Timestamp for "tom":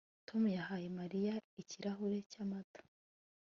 0.27-0.43